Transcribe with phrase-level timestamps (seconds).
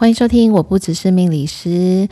[0.00, 2.08] 欢迎收听，我不只是命理师。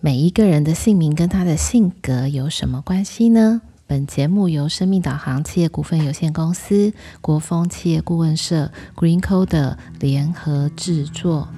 [0.00, 3.62] 每一个人的姓名跟他的性格有什么关系呢？
[3.86, 6.92] 本节目由生命导航企业股份有限公司、
[7.22, 11.48] 国风企业顾问社、Green Code 联合制作。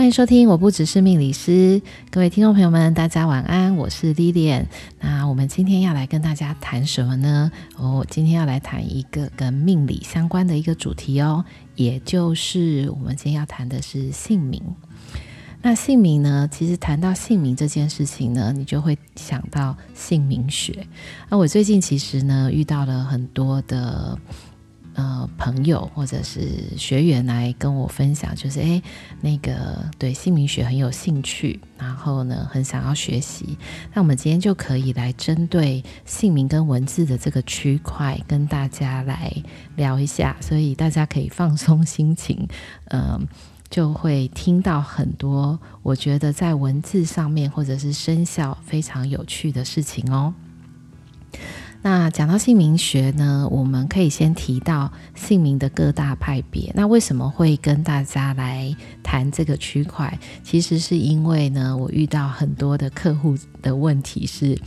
[0.00, 4.64] 欢迎收听，我不只是命理师，各位听众朋友们，大家晚安，我是 Lily。
[4.98, 7.52] 那我们今天要来跟大家谈什么呢？
[7.76, 11.44] 哦，今天要来谈一个跟命理相关的一个主题哦，
[11.74, 14.62] 也就是我们今天要谈的是姓名。
[15.60, 20.86] 那姓名呢，其实谈到姓名这件事情呢，你就会想到姓名学。
[21.28, 24.18] 那我最近其实呢，遇到了很多的。
[25.00, 28.82] 呃，朋友或者是学员来跟我分享，就是诶，
[29.22, 33.56] 那个对姓名学很有兴趣，然后呢，很想要学习。
[33.94, 39.32] 那我们今天就可以来针对姓名跟文字的这个区块，跟大家来
[39.76, 40.36] 聊一下。
[40.38, 42.46] 所以大家可以放松心情，
[42.90, 43.26] 嗯、
[43.70, 50.34] 就会听到很多我觉得在文字上面或者是生肖非常有趣的事情哦。
[51.82, 56.70] 那讲到姓名学呢，我们可以先提到姓名的各大派别。
[56.74, 60.18] 那为什么会跟大家来谈这个区块？
[60.44, 64.58] 其实是因为呢，我遇到很多的客户的问题是：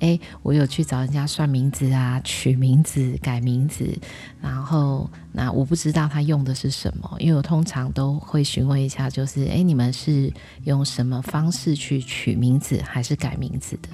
[0.00, 3.98] 诶，我有去找人家算名字啊，取名字、改名字，
[4.42, 10.30] 然后那我不知道他用的是什么，因为我通常都会询问一下，就是诶，你们是
[10.64, 13.88] 用什么方式去取名字还是改名字的？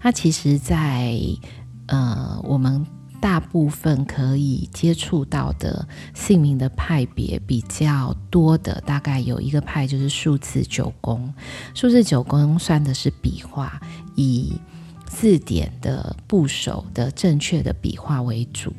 [0.00, 1.18] 那其实，在
[1.86, 2.86] 呃，我们
[3.20, 11.32] 大部分可以接触到的姓名的派别比较多的，大概有一个派就是数字九宫。
[11.74, 13.80] 数字九宫算的是笔画，
[14.14, 14.52] 以
[15.06, 18.72] 字典的部首的正确的笔画为主。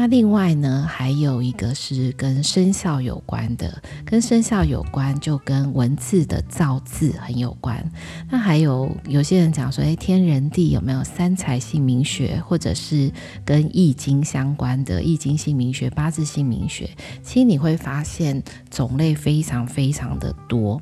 [0.00, 7.84] 那另外呢，还有一个是跟生肖有关的，跟生肖有关就跟文字的造字很有关。
[8.30, 13.10] 那还有有些人讲说，哎，天人地有没有三才姓名学，或者是
[13.44, 16.88] 跟易经相关的易经姓名学、八字姓名学？
[17.24, 20.80] 其实你会发现种类非常非常的多。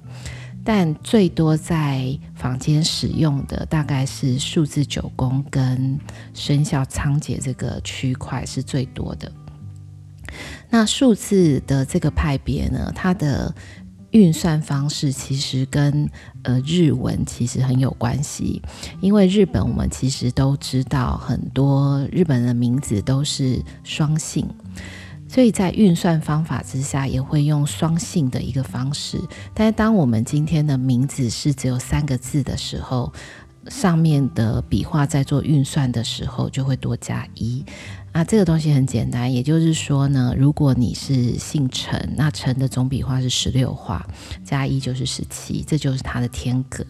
[0.69, 5.97] 但最多在房间使用的大概是数字九宫跟
[6.35, 9.31] 生肖仓颉这个区块是最多的。
[10.69, 13.55] 那数字的这个派别呢，它的
[14.11, 16.11] 运算方式其实跟
[16.43, 18.61] 呃日文其实很有关系，
[19.01, 24.45] 因为日本我们其实都知道很多日本的名字都是双姓。
[25.29, 29.21] 所以在运算方法之下，也会用双性的一个方式。
[29.53, 33.13] 但是，当我们今天的名字是只有三个字的时候，
[33.69, 37.65] 上面的笔画在做运算的时候，就会多加一。
[38.17, 44.09] 那这个东西很简单，也就是说呢，如果你是姓陈，那陈的总笔画是十六画，
[44.43, 46.83] 加一就是十七，这就是它的天格。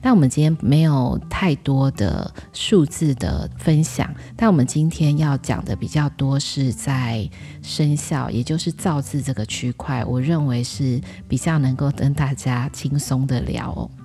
[0.00, 7.28] 但我们今天没有太多的数字的分享，但我们今天要讲的比较多是在
[7.60, 10.98] 生肖，也就是造字这个区块，我认为是
[11.28, 13.99] 比较能够跟大家轻松的聊哦。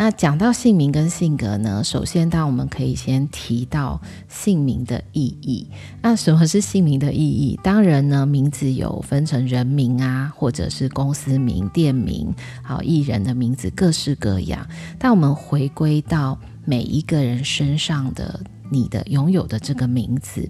[0.00, 4.00] 那讲到姓名跟性格呢，首先，当我们可以先提到
[4.30, 5.68] 姓名的意义。
[6.00, 7.60] 那什么是姓名的意义？
[7.62, 14.66] 当然呢，名字有分成人名啊，或者是公司名、店名，好，艺人的名字，各式各样。
[14.98, 18.40] 但我们回归到每一个人身上的
[18.70, 20.48] 你的拥有的这个名字，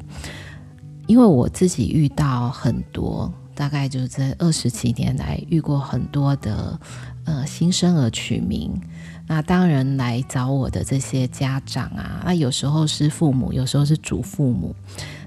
[1.08, 6.78] 因为我自己遇到很多，大概就这二十几年来遇过很多的
[7.24, 8.80] 呃新生儿取名。
[9.32, 14.74] 那当然来找我的这些家长啊，那有时候是父母，有时候是祖父母，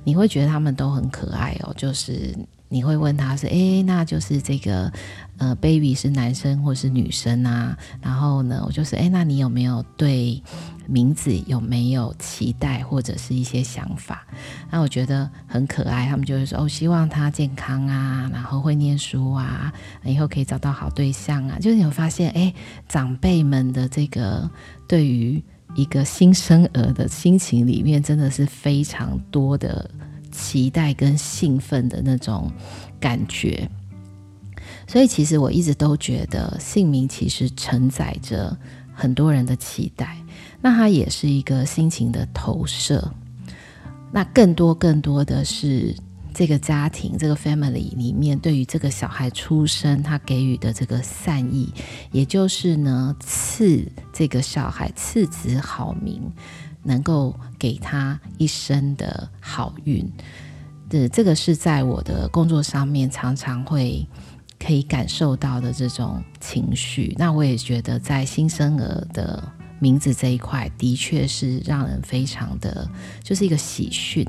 [0.03, 1.73] 你会觉得他们都很可爱哦。
[1.77, 2.35] 就是
[2.73, 4.91] 你会问他是，诶，那就是这个
[5.37, 7.77] 呃，baby 是男生或是女生啊？
[8.01, 10.41] 然后呢，我就是，诶，那你有没有对？
[10.85, 14.27] 名字有没有期待或者是一些想法？
[14.69, 16.07] 那我觉得很可爱。
[16.07, 19.71] 他们就会说：“哦，希望他健康啊，然后会念书啊，
[20.03, 22.53] 以后可以找到好对象啊。”就是你会发现，哎，
[22.89, 24.49] 长辈们的这个
[24.85, 25.41] 对于
[25.73, 29.89] 一个新生儿的心情里面，真的是非常多的
[30.33, 32.51] 期待跟兴奋的那种
[32.99, 33.69] 感觉。
[34.85, 38.57] 所以，其实我一直都觉得，姓名其实承载着
[38.93, 40.17] 很多人的期待。
[40.61, 43.13] 那它也是一个心情的投射，
[44.11, 45.95] 那更多更多的是
[46.33, 51.71] 这个家庭这个 family 里面对于这个小孩出生他给予的这个善意，
[52.11, 56.21] 也就是呢赐这个小孩赐子好名，
[56.83, 60.07] 能够给他一生的好运。
[60.89, 64.07] 这这个是在我的工作上面常常会
[64.59, 67.15] 可以感受到的这种情绪。
[67.17, 69.43] 那我也觉得在新生儿的
[69.79, 72.87] 名字这一块，的确是让人非常的，
[73.23, 74.23] 就是一个喜讯。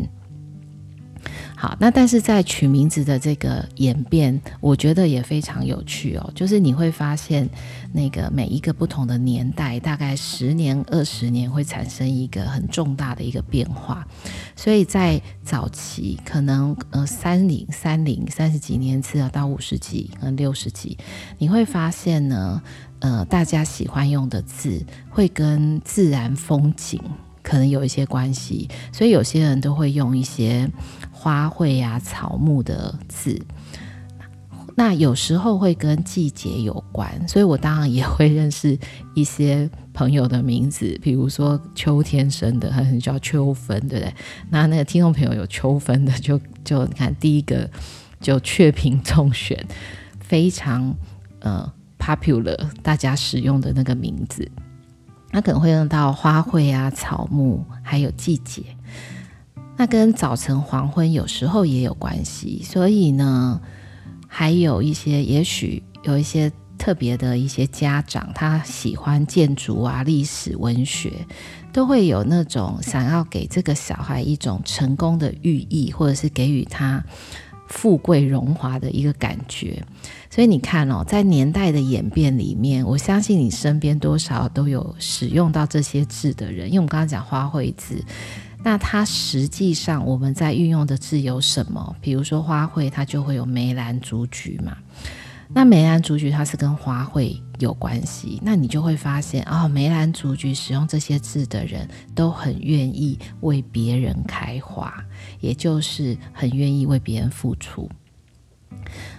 [1.65, 6.31] 好，那但是在取名字的这个演变，我觉得也非常有趣哦。
[6.35, 7.49] 就是你会发现，
[7.91, 14.07] 那个每一个不同的年代，大概十年、二十年会产生一个很重大的一个变化。
[14.55, 20.99] 所以在早期，可能呃三零、三零、三十几年次啊，到五十几、跟六十几，
[21.39, 22.61] 你会发现呢，
[22.99, 27.01] 呃，大家喜欢用的字会跟自然风景
[27.43, 30.71] 可能有一些关系，所以有些人都会用一些。
[31.25, 33.41] 花卉呀、啊、草木的字，
[34.77, 38.79] 那有时候会跟季节有关，所以我当然也会认识
[39.15, 44.15] 一些朋友的名字，比如说秋天生的，很叫秋分，对不对？
[44.51, 47.71] 那那个听众朋友有秋分的就，就你看第一个
[48.21, 49.67] 就雀屏中选，
[50.21, 50.95] 非常
[51.41, 54.47] 呃 popular，大家使用的那个名字，
[55.31, 58.74] 那可能会用到花卉啊、草木，还有季节。
[59.77, 63.61] 那跟早晨、黄昏有时候也有关系，所以呢，
[64.29, 71.13] 还有一些，也许有一些特别的一些家长，他喜欢建筑啊、历史、文学，
[71.73, 77.03] 都会有那种想要给这个小孩一种成功的寓意，或者是给予他
[77.67, 79.83] 富贵荣华的一个感觉。
[80.31, 88.05] 所以你看哦，在年代的演变里面，我相信你身边多少都有使用到这些字的人，因为我们刚刚讲花卉字。
[88.65, 91.95] 那它实际上我们在运用的字有什么？
[92.01, 94.77] 比如说花卉，它就会有梅兰竹菊嘛。
[95.49, 104.93] 那梅兰竹菊它是跟花卉有关系，那你就会发现哦，梅兰竹菊使用这些字的人都很愿意为别人开花，
[105.41, 107.89] 也就是很愿意为别人付出。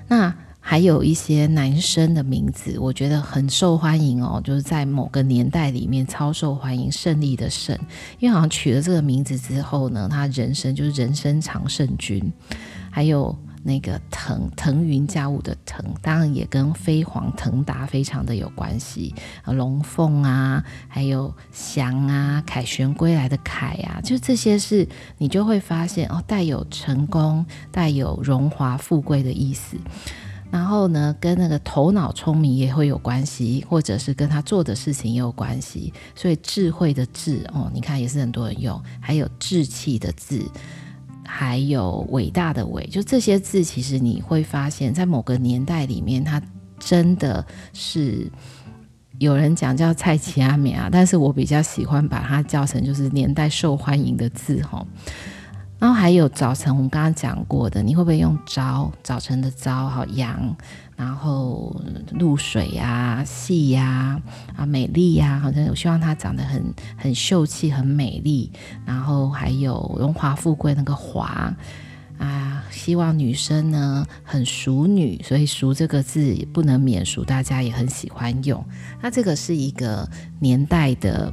[0.07, 0.35] 那
[0.67, 7.77] 还有一些男生的名字，我觉得很受欢迎哦，就是在某个年代里面超受欢迎，胜利的胜，
[8.17, 12.33] 因为好像取了这个名字之后呢，他人生就是人生常胜军。
[12.89, 19.13] 还有那个腾腾云驾雾的腾，当然也跟飞黄腾达非常的有关系。
[19.45, 24.87] 龙凤啊，还有翔啊，凯旋归来的凯啊，就这些是
[25.19, 29.77] 你就会发现哦，带有成功、带有荣华富贵的意思。
[30.51, 35.91] 然后呢，跟那个头脑聪明也会有关系，或者是跟他做的事情也有关系。
[36.15, 40.41] 所以智慧的智哦，你看也是很多人用，还有志气的志，
[41.25, 46.41] 还有伟大的伟，就这些字，其实你会发现在某个年代里面，它
[46.79, 48.31] 真的是
[49.19, 54.79] 有人讲叫蔡奇阿美啊，但是我比较喜欢把它叫成就是年代受欢迎的字哈。
[54.79, 54.87] 哦
[55.85, 58.91] 然后还有早晨，我们刚刚讲过的，你会不会用朝？
[59.03, 60.55] 早晨的朝，好阳，
[60.95, 61.79] 然后
[62.13, 64.19] 露水呀、啊、细呀、
[64.55, 68.51] 啊、美丽呀、好像我希望它长得很很秀气、很美丽。
[68.83, 71.53] 然后还有荣华富贵那个华
[72.17, 78.65] 啊，希望女生呢很淑女，所以“淑”这个字也不能免俗，大家也很喜欢用。
[79.03, 80.09] 那这个是一个
[80.39, 81.31] 年代的。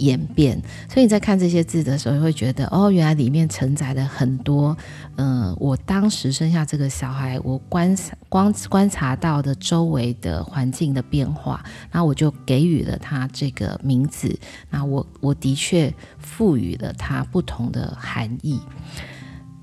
[0.00, 4.76] 演变，所以你在看这些字的时候，会觉得哦，原来里面承载了很多，
[5.16, 14.38] 嗯、我当时生下这个小孩，我观察光观察到的周围的环境的变化，然后我就给予了他这个名字，
[14.68, 18.60] 那我我的确赋予了他不同的含义。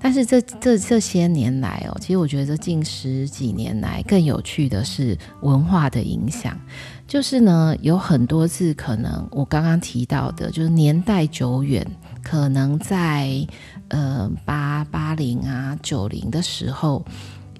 [0.00, 6.56] 但是这这这些年来哦，其实我觉得近十几年来更有趣的是文化的影响。
[7.08, 11.84] 就是呢，有很多字可能我刚刚提到的，就是年代久远，
[12.22, 13.46] 可能在
[13.88, 17.02] 呃八八零啊九零的时候，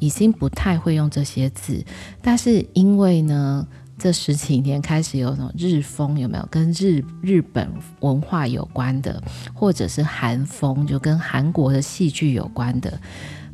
[0.01, 1.83] 已经不太会用这些字。
[2.21, 3.67] 但是因为呢，
[3.99, 9.23] 这十几年开始有种日风，有没有跟日日本文化有关的，
[9.55, 13.01] 或者是韩风，就跟韩国的戏剧有关的，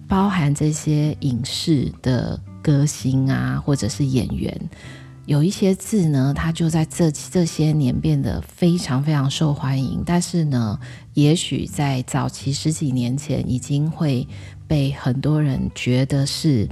[0.08, 4.60] 包含这些影视的歌星啊，或者是演员。
[5.26, 10.02] 有一些字呢，它就在这这些年变得非常非常受欢迎。
[10.04, 10.78] 但是呢，
[11.14, 14.28] 也许在早期十几年前，已经会
[14.66, 16.69] 被很多人觉得是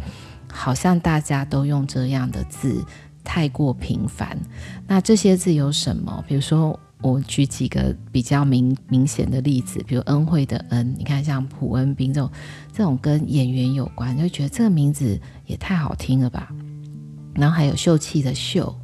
[0.53, 2.85] 好像大家都用这样的字，
[3.25, 4.39] 太过频繁。
[4.87, 6.23] 那这些字有什么？
[6.29, 12.31] 比如说，我举几个比较明明显的例子，比如恩惠的恩，你看像朴恩斌这种
[12.71, 16.53] 这种跟演员有关，就觉得这个名字也太好听了吧。
[17.35, 18.75] 然后还有秀气的秀，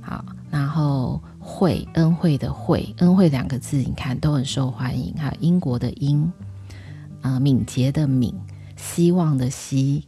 [0.00, 5.14] 好，然后惠，恩惠的惠，恩惠两个字，你看都很受欢迎。
[5.16, 6.32] 还有英国的英，
[7.20, 8.34] 啊，敏捷的敏，
[8.76, 10.04] 希望的希。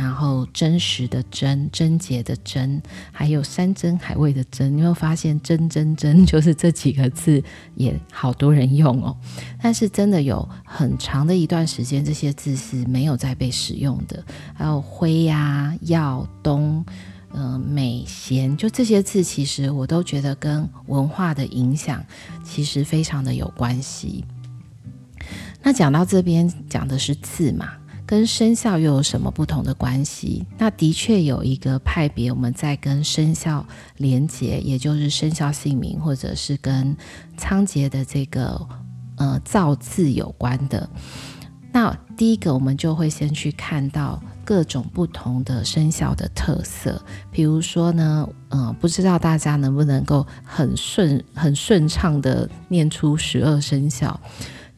[0.00, 2.80] 然后真实的真，贞洁的贞，
[3.12, 7.42] 还有山珍海味的珍，你会发现真真真 就是这几个字
[7.74, 9.14] 也好多人用哦。
[9.60, 14.24] 但是真的有很长的一段时间，这些字是没有再被使用的。
[14.54, 16.82] 还有辉呀、耀、东、
[17.34, 22.02] 嗯、呃、美、贤，就这些字，其实我都觉得跟文化的影响
[22.42, 24.24] 其实非常的有关系。
[25.62, 27.72] 那讲到这边，讲的是字嘛。
[28.10, 30.44] 跟生肖又有什么不同的关系？
[30.58, 33.64] 那的确有一个派别，我们在跟生肖
[33.98, 36.96] 连结，也就是生肖姓名，或者是跟
[37.36, 38.66] 仓颉的这个
[39.14, 40.90] 呃造字有关的。
[41.70, 47.00] 那第一个，我们就会先去看到各种不同的生肖的特色。
[47.30, 54.18] 比如说呢，呃，不知道大家能不能够很顺、很顺畅的念出十二生肖。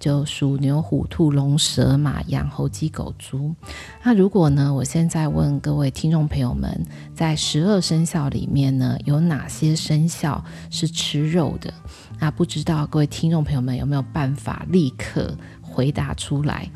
[0.02, 3.54] 就属、牛、虎、兔、龙、蛇、马、羊、猴、鸡、狗、猪。
[4.02, 11.72] 那如果呢，我现在问各位听众朋友们，在十二生肖里面呢，有哪些生肖是吃肉的？
[12.18, 16.68] 那不知道各位听众朋友们有没有办法立刻回答出来？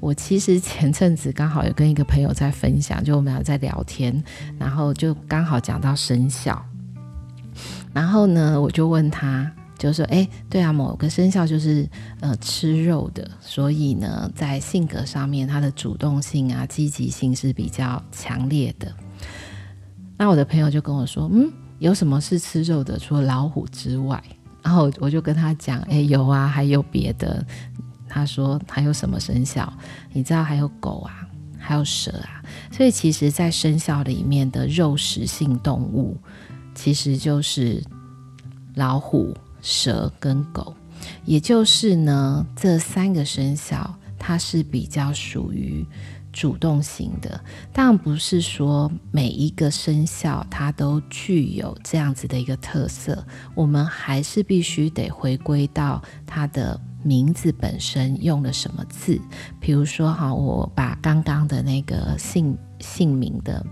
[0.00, 4.20] 我其实前阵子刚好有跟一个朋友在分享，就我们俩在聊天，
[4.58, 6.60] 然后就刚好讲到生肖，
[7.92, 9.48] 然后呢，我就问他。
[9.82, 11.88] 就说，哎，对啊，某个生肖就是
[12.20, 18.94] 呃吃肉的，所以呢，在性格上面，他的主动性啊、积极性是比较强烈的。
[20.16, 22.96] 那我的朋友就跟我说，嗯，有什么是吃肉的？
[22.98, 24.22] 除了老虎之外，
[24.62, 27.44] 然后我就跟他讲，哎，有啊，还有别的。
[28.08, 29.72] 他说还有什么生肖？
[30.12, 31.26] 你知道还有狗啊，
[31.58, 32.42] 还有蛇啊。
[32.70, 36.16] 所以其实，在生肖里面的肉食性动物，
[36.74, 37.82] 其实就是
[38.74, 39.34] 老虎。
[39.62, 40.74] 蛇跟狗，
[41.24, 45.86] 也就是呢，这三个生肖它是比较属于
[46.32, 47.40] 主动型的。
[47.72, 59.20] 当然不是说每一个生肖它都具有这样子的一个特色，我们还是必须得回归到它的名字本身用了什么字。
[59.60, 63.64] 比如说哈，我把刚刚的那个姓姓名的。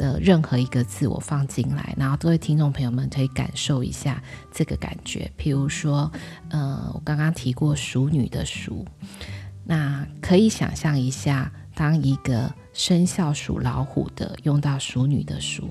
[0.00, 5.30] 的任何一个字我放进来，然后各位听众朋友们可以感受一下这个感觉。
[5.38, 6.10] 譬如说，
[6.48, 8.86] 呃，我刚刚提过熟女的熟，
[9.66, 15.68] 那可以想象一下，当一个生肖属老虎的用到熟女的熟，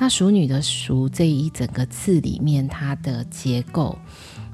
[0.00, 3.96] 那熟女的熟这一整个字里面它的结构，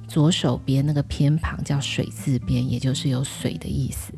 [0.06, 4.12] 左手边那个偏旁叫水字边，也就是有水的意思。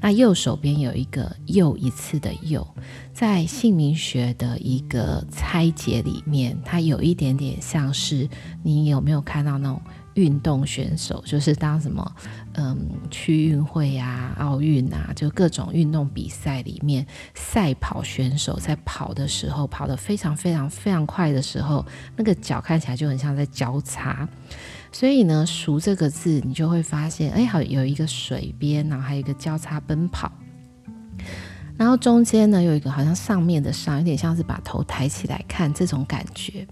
[0.00, 2.66] 那右手边有一个又一次的又，
[3.12, 8.28] 在姓名学的一个拆解里面，它有一点点像是
[8.62, 9.80] 你有没有看到那种
[10.14, 12.12] 运动选手，就是当什么
[12.54, 12.76] 嗯
[13.10, 24.28] 区运会啊、奥运啊，就各种运动比赛里面，赛跑选手在跑的时候，跑得非常非常非常快的时候，那个脚看起来就很像在交叉。
[24.92, 30.30] 所以呢，熟这个字，你就会发现，哎，好有一个水边，然后还有一个交叉奔跑，
[31.76, 36.66] 然后中间呢有一个好像上面的上，有点像是把头抬起来看这种感觉。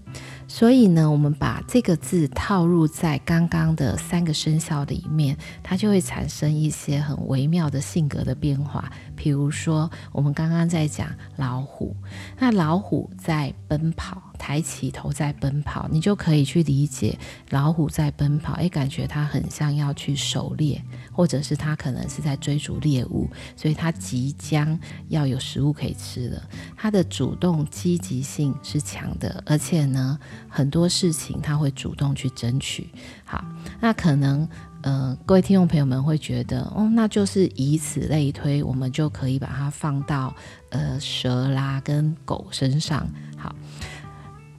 [0.47, 8.91] 所以呢，我们把这个字套入在刚刚的三个生肖里面，它就会产生一些很微妙的性格的变化。
[9.21, 11.93] 比如说，我们刚刚在讲老虎，
[12.37, 26.41] 那老虎在奔跑，抬起头在奔跑，你就可以去理解老虎在奔跑，诶，感觉它很像要去狩猎，或者是它可能是在追逐猎物，所以它即将要有食物可以吃了。
[26.77, 30.17] 它的主动积极性是强的，而且呢。
[30.51, 32.89] 很多事情它会主动去争取。
[33.23, 33.43] 好，
[33.79, 34.47] 那可能
[34.81, 40.33] 呃，各位听众朋友们会觉得，哦，那就是以此类推，我们就可以把它放到
[40.69, 43.07] 呃蛇啦跟狗身上。
[43.37, 43.53] 好。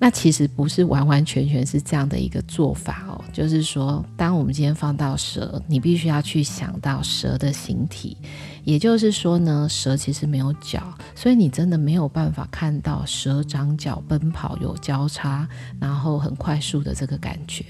[0.02, 8.16] 那其实不是完完全全是这样的一个做法哦，就是说，当我们今天放到蛇，你必须要去想到蛇的形体，
[8.64, 10.82] 也就是说呢，蛇其实没有脚，
[11.14, 15.46] 所以你真的没有办法看到蛇长脚奔跑有交叉，
[15.78, 17.62] 然后很快速的这个感觉。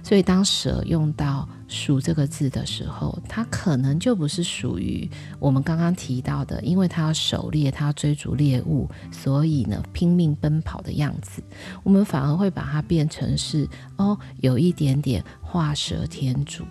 [0.00, 11.42] 所以当蛇用到鼠这个字的时候，它可能就不是属于我们刚刚提到的，因为它要狩猎，它要追逐猎物，所以呢拼命奔跑的样子。
[11.82, 15.24] 我们反而会把它变成是哦，有一点点。
[15.54, 16.64] 画蛇添足，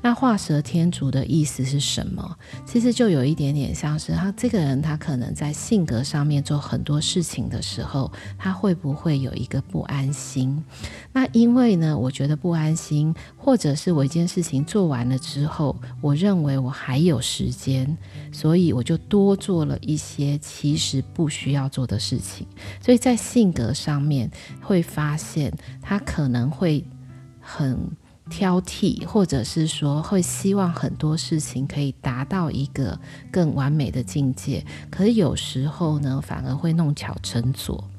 [0.00, 2.38] 那画蛇添足的意思是什么？
[2.64, 10.64] 其实就有一点点像是他这个人，他可能在性格上面做很多事情的时候，他会不会有一个不安心？
[11.12, 17.96] 那因为呢，我觉得不安心，或者是我一件事情做完了之后，我认为我还有时间，
[18.32, 22.46] 所以我就多做了一些其实不需要做的事情。
[22.80, 24.30] 所以在性格上面
[24.60, 26.84] 会发现，他可能会
[27.40, 27.78] 很。
[28.28, 32.96] 挑剔，或者是说会希望很多事情可以达到一个
[33.28, 37.89] 更完美的境界，可是有时候呢，反而会弄巧成拙。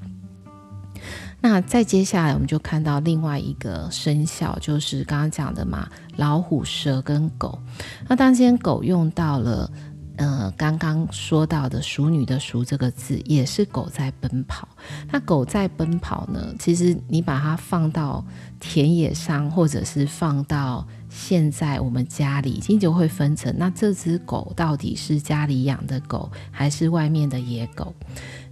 [1.41, 7.59] 那再接下来，我们就看到另外一个生肖，就是刚刚讲的嘛，老虎、蛇跟狗。
[8.07, 9.69] 那当今天狗用到了。
[10.17, 14.67] 呃，刚刚说到的“熟女”的“熟”这个字，也是狗在奔跑。
[15.09, 16.53] 那狗在奔跑呢？
[16.59, 18.23] 其实你把它放到
[18.59, 23.51] 田野上，或者是放到现在我们家里，已经就会分成。
[23.57, 27.91] 那这只狗到底是家里养的狗，还是外面的野狗？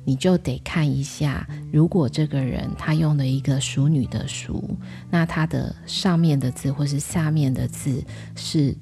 [0.05, 1.47] 你就得看一下。
[1.71, 4.63] 如果这个人他用了一个“熟女”的“熟”，
[5.09, 8.03] 那他的上面的字或是下面的字
[8.35, 8.75] 是。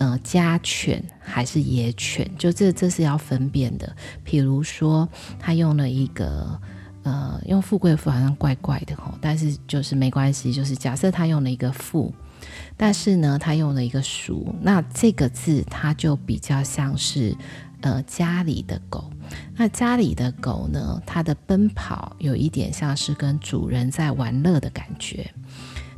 [0.00, 3.96] 呃，家犬还是野犬，就这这是要分辨的。
[4.22, 5.08] 比如说，
[5.40, 6.56] 他用了一个
[7.02, 10.52] 呃，用富贵妇好像怪怪的吼，但是就是没关系。
[10.52, 12.14] 就是假设他用了一个富，
[12.76, 17.36] 但是呢，他用了一个熟，那这个字它就比较像是
[17.80, 19.10] 呃家里的狗。
[19.56, 25.30] 那家里的狗呢，它的奔跑有一点像是跟主人在玩乐的感觉。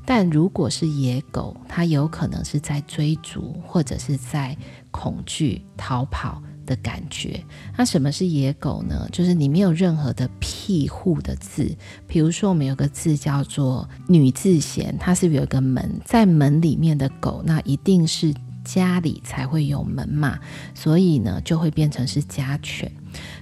[0.05, 4.57] 但如果是野狗，它有可能是在追逐，或者是在
[4.91, 7.41] 恐惧、逃跑的感觉。
[7.77, 9.07] 那什么是野狗呢？
[9.13, 11.77] 就是你没有任何的庇护的字。
[12.09, 18.35] 比如说，我们有个字叫做“女”字衔，它是有一个门，在门里面的狗，那一定是
[18.73, 20.39] 家里才会有门嘛，
[20.75, 22.91] 所以呢，就会变成是家犬。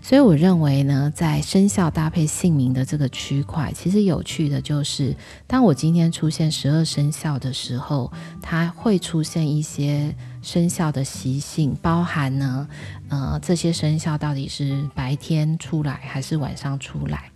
[0.01, 5.15] 所以我认为呢，在生肖搭配姓名的这个区块，其实有趣的就是，
[5.47, 12.67] 当我今天出现十二生肖的时候，它会出现一些生肖的习性，包含呢，
[13.11, 17.31] 呃，这些生肖到底是白天出来还是晚上出来？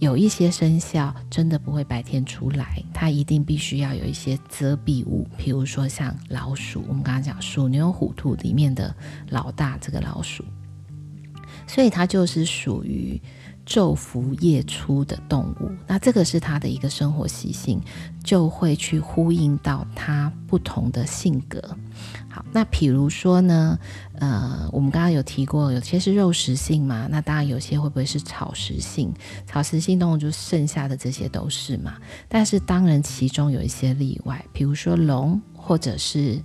[0.00, 8.94] 有一些生肖真的不会白天出来，它一定必须要有一些遮蔽物，比如说像老鼠，我们刚刚讲鼠、牛、虎、兔里面的
[9.28, 10.42] 老大这个老鼠。
[11.66, 13.20] 所以它就是属于
[13.70, 17.80] 昼伏夜出的动物，那这个是它的一个生活习性，
[18.24, 21.62] 就会去呼应到它不同的性格。
[22.28, 23.78] 好，那比如说呢，
[24.14, 29.14] 呃，我们刚刚有提过，有些是肉食性嘛，那当然有些会不会是草食性？
[29.46, 31.94] 草食性动物就剩下的这些都是嘛，
[32.28, 36.42] 但是当然其中有一些例外，比如说龙或者是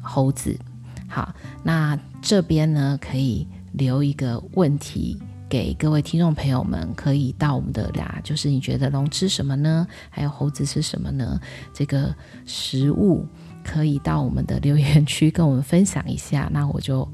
[0.00, 0.58] 猴子。
[1.06, 3.46] 好，那这边呢可以。
[3.72, 5.16] 留一个问题
[5.50, 9.84] 给各位听众朋友们，可以到我们的俩，就是你觉得龙吃什么呢？
[10.08, 11.40] 还有猴子吃什么呢？
[11.74, 12.14] 这个
[12.46, 13.26] 食物
[13.64, 16.48] 可以到我们的留言区跟我们分享一下。
[16.52, 17.06] 那我就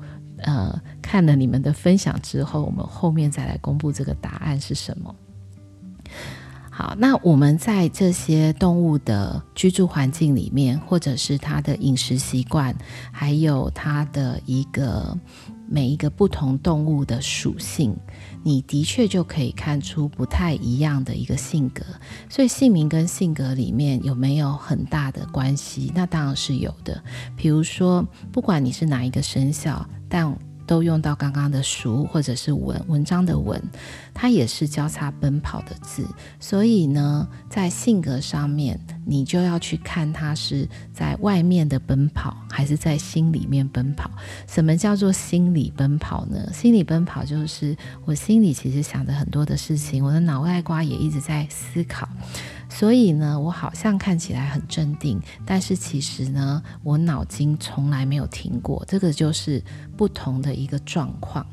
[0.43, 5.17] 呃看了你们的分享之后，我们后面再来公布这个答案是什么。
[6.79, 12.77] 好，那我们在这些动物的居住环境里面，或者是它的饮食习惯，
[13.11, 15.17] 还有它的一个。
[15.69, 17.97] 每一个不同动物的属性，
[18.45, 21.83] 你的确就可以看出不太一样的一个性格。
[22.29, 25.91] 所以姓名跟性格里面有没有很大的关系？
[25.93, 27.03] 那当然是有的。
[27.37, 30.33] 比如说，不管你是哪一个生肖，但
[30.67, 33.63] 都用到刚刚的“淑”或者是“文”，文章的“文”，
[34.13, 36.07] 它也是交叉奔跑的字。
[36.41, 44.11] 所以呢，在性格上面，你就要去看它是在外面的奔跑，还是在心里面奔跑。
[44.49, 46.53] 什么叫做心里奔跑呢？
[46.53, 52.09] 心里奔跑就是我心里其实想着很多的事情，我的脑袋瓜也一直在思考。
[52.69, 58.85] 所以呢，我好像看起来很镇定，但是其实呢，我脑筋从来没有停过。
[58.87, 59.63] 这个就是
[59.97, 61.47] 不同的一个状况。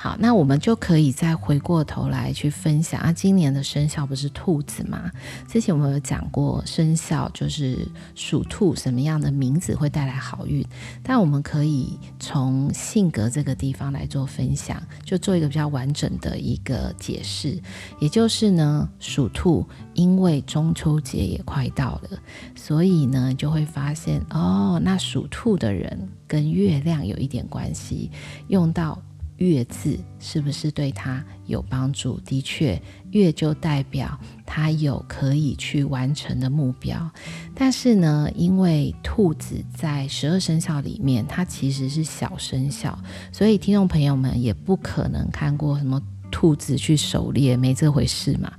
[0.00, 3.12] 好，那我们就可以再回过头来去分享啊。
[3.12, 5.10] 今年的生肖不是兔子吗？
[5.48, 7.76] 之前我们有讲过生肖就是
[8.14, 10.64] 属兔，什么样的名字会带来好运？
[11.02, 17.60] 但我们可以从性格这个地方来做分享，就做一个比较完整的一个解释。
[17.98, 22.10] 也就是呢，属兔因为中秋节也快到了，
[22.54, 28.12] 所以呢就会发现哦，那属兔的人跟月亮有一点关系，
[28.46, 28.96] 用到。
[29.38, 32.20] 月字是不是对他有帮助？
[32.20, 37.10] 的确，月就代表他有可以去完成的目标。
[37.54, 42.98] 但是呢，因为兔子在十二生肖里面，它其实是小生肖，
[43.32, 48.52] 所以听众朋友们也不可能看过什么兔子去狩猎，没这回事嘛。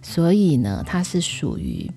[0.00, 1.90] 所以呢，它是属于。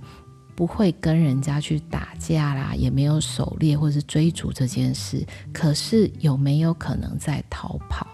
[0.58, 5.24] 不会跟人家去打架啦，也没有狩猎或是追逐这件事。
[5.54, 8.08] 可是有没有可能在逃跑？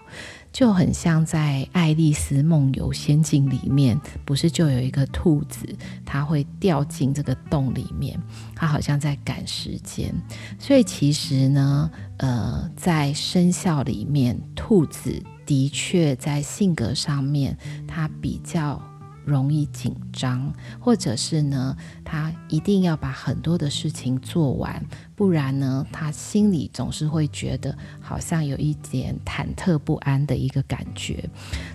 [0.52, 5.66] 就很像在《爱丽丝梦游仙境》里面，不是就有一个兔子，
[6.04, 8.20] 它会掉进这个洞里面，
[8.54, 10.14] 它好像在赶时间。
[10.58, 17.56] 所以其实呢，呃，在生肖里面，兔子的确在性格上面，
[17.88, 18.78] 它比较。
[19.24, 24.84] 容易紧张，或者是呢，他一定要把很多的事情做完，
[25.14, 31.28] 不然呢，他心里总是会觉得好像有一点忐忑不安的一个感觉。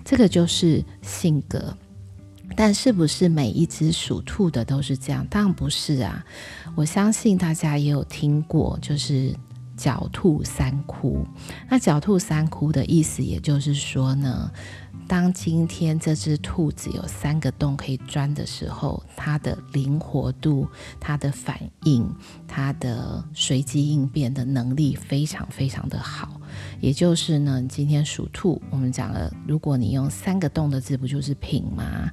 [0.04, 1.76] 这个就是性格，
[2.56, 5.26] 但是不是每一只属兔的都是这样？
[5.28, 6.24] 当然不是啊。
[6.76, 9.34] 我相信大家也有听过，就是
[9.80, 11.24] 狡兔三窟。
[11.70, 14.50] 那狡兔三窟的意思，也就是说呢。
[15.08, 20.68] 当今天这只兔子有三个洞可以钻的时候，它的灵活度、
[21.00, 22.08] 它的反应、
[22.46, 26.40] 它的随机应变的能力非常非常的好。
[26.80, 32.08] 也就是呢，今天属兔，我们讲了，如果你用三个洞的字，不就是品吗？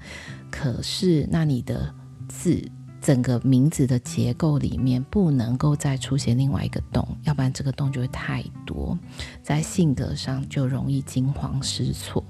[0.50, 1.94] 可是那你的
[2.28, 2.68] 字
[3.02, 8.98] 整个名字的结构里面不能够再出现另外一个洞，要不然这个洞就会太多，
[9.42, 12.24] 在性格上就容易惊慌失措。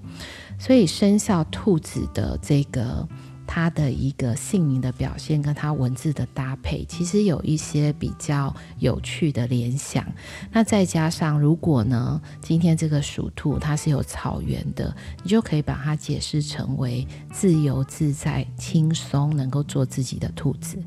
[0.60, 3.08] 所以生肖兔子的这个
[3.47, 10.05] 它的一个姓名的表现，跟它文字的搭配，其实有一些比较有趣的联想。
[10.51, 20.77] 那再加上，如果呢，今天这个属兔它是有草原的，你就可以把它解释成为自由自在、轻松，能够做自己的兔子。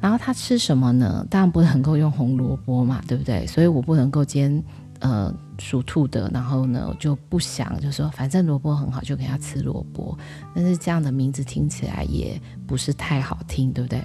[0.00, 1.26] 然后它吃什么呢？
[1.28, 3.46] 当然不能够用红萝卜嘛，对不对？
[3.46, 4.62] 所以我不能够煎。
[5.00, 10.16] 呃，属兔的，然后呢，就不想，就说反正萝卜很好，就给他吃萝卜。
[10.54, 14.02] 但是这样的名字听起来也不是太好听，对不对？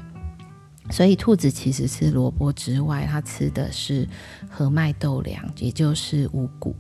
[0.90, 4.08] 所以兔子其实吃萝卜之外，它吃的是
[4.50, 6.76] 禾麦豆粮，也就是五谷。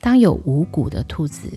[0.00, 1.48] 当有五谷的兔子。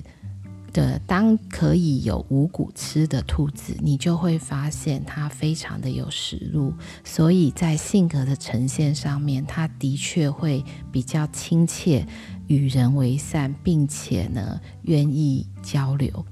[0.73, 12.05] 的，当可以有五谷吃的兔子，你就会发现它非常的有食禄，所以在性格的呈现上面，它的确会比较亲切，
[12.47, 16.25] 与人为善，并且呢愿意交流。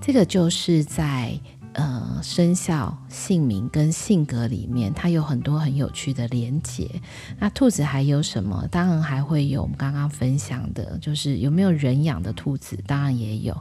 [0.00, 1.40] 这个就是在。
[1.72, 6.90] 呃，生肖、姓名跟性格里面，它有很多很有趣的连结。
[7.38, 8.66] 那兔子还有什么？
[8.72, 12.76] 当然还会有我们刚刚分享的，就是有没有人养的兔子？
[12.86, 13.56] 当然也有。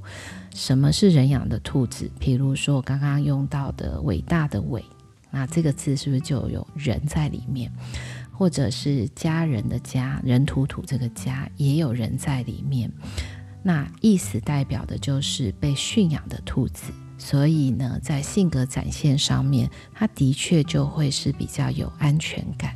[0.56, 2.10] 什么是人养的兔子？
[2.20, 4.84] 比如说我刚刚用到的“伟大的伟”，
[5.30, 7.72] 那这个字是不是就有人在里面？
[8.34, 12.92] 或者是家人的家，人土土这个家也有人在里面。
[13.62, 16.92] 那意思代表的就是被驯养的兔子。
[17.20, 22.76] 所以呢，在性格展现上面，他的确就会是比较有安全感，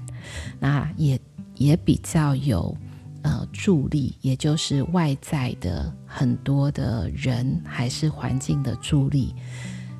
[0.59, 1.19] 那也
[1.55, 2.77] 也比较有
[3.23, 9.33] 呃助力，也就是外在的很多的人还是环境的助力。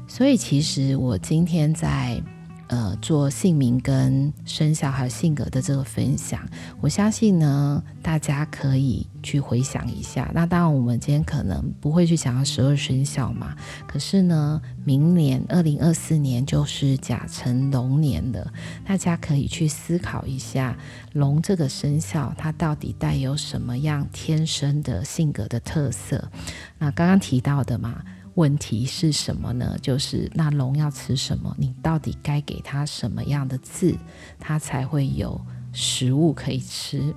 [0.08, 2.21] 所以其实我今天在。
[2.67, 6.41] 呃，做姓名跟生肖还有性格的这个分享，
[6.82, 10.32] 我相信呢，大家可以去回想一下。
[10.34, 13.56] 那当然，我们今天可能不会去讲到十二生肖嘛。
[13.86, 18.52] 可是呢，明年二零二四年就是甲辰龙年了，
[18.86, 20.76] 大家可以去思考一下，
[21.12, 26.32] 龙这个生肖它到底带有什么样天生的性格的特色？
[26.80, 28.02] 那刚刚提到的嘛。
[28.36, 29.78] 问题是什么呢？
[29.82, 31.56] 就是那龙要吃什么？
[31.58, 33.96] 你到底该给它什么样的字，
[34.39, 35.39] 它才会有
[35.72, 37.13] 食物可以吃？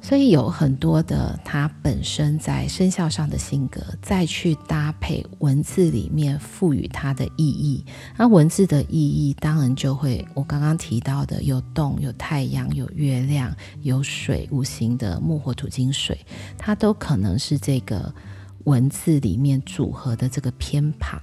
[0.00, 7.84] 所以有很多的它本身在生肖上的性格，再去搭配文字里面赋予它的意义。
[8.16, 16.18] 那文字的意义当然就会我刚刚提到的，有动、有太阳、有月亮、有水，五行的木、火、土、金、水，
[16.56, 18.14] 它都可能是这个
[18.68, 21.20] 文字里面组合的这个偏旁。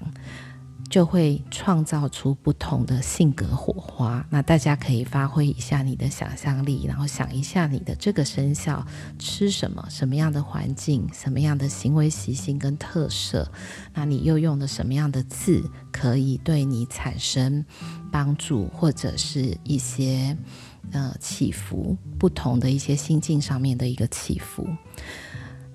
[0.88, 4.23] 就会创造出不同的性格火花。
[4.29, 8.86] 那大家可以发挥一下你的想象力，然后想一下你的这个生肖
[9.17, 13.51] 吃什么，什么样的环境，什么样的行为习性跟特色。
[13.95, 17.65] 那你又用的什么样的字，可以对你产生
[18.12, 20.38] 帮助，或者是一些
[20.91, 24.67] 呃起伏，不同的一些心境上面的一个起伏。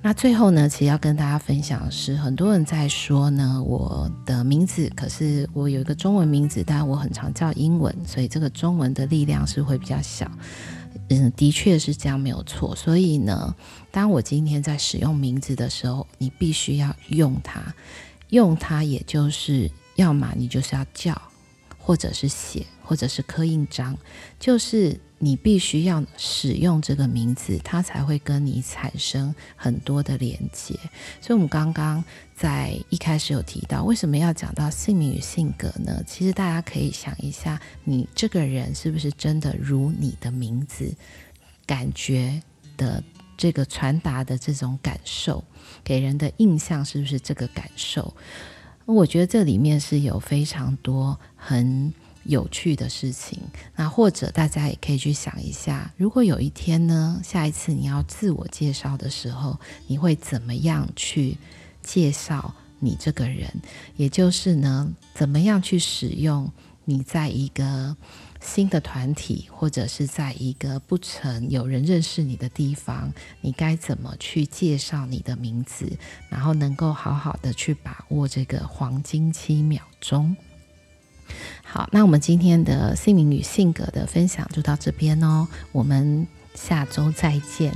[0.02, 10.30] 那最后呢，其实要跟大家分享的是，很多人在说呢，我的名字，可是我有一个中文名字，但我很常叫英文，所以这个中文的力量是会比较小。
[11.10, 12.74] 嗯，的确是这样，没有错。
[12.74, 13.54] 所以呢，
[13.90, 17.60] 当我今天在使用名字的时候，你必须要用它，
[18.30, 21.20] 用它，也就是要么你就是要叫，
[21.76, 23.94] 或者是写，或者是刻印章，
[24.38, 24.98] 就是。
[25.22, 30.74] 你必须要使用这个名字，它才会跟你产生很多的连接。
[31.20, 32.02] 所以，我们刚刚
[32.34, 36.02] 在一开始有提到，为什么要讲到姓名与性格呢？
[36.06, 40.90] 其实大家可以想一下，你这个人是不是真的如你的名字
[41.66, 42.42] 感觉
[42.78, 43.04] 的
[43.36, 45.44] 这个传达的这种感受，
[45.84, 48.16] 给人的印象是不是这个感受？
[48.86, 51.92] 我觉得这里面是有非常多很。
[52.24, 53.38] 有趣的事情，
[53.74, 61.36] 那或者大家也可以去想一下，如果有一天呢，下一次你要自我介绍的时候，你会怎么样去
[61.82, 63.50] 介绍你这个人？
[63.96, 66.50] 也就是呢，怎么样去使用
[66.84, 67.96] 你在一个
[68.40, 75.90] 新的团体，或者是在一个不曾有人认识你的地方，你该怎么去介绍你的名字，
[76.28, 80.36] 然后能够好好的去把握这个黄金七秒钟。
[81.62, 87.72] 好，那我们今天的姓名与性格的分享就到这边哦，我们下周再见。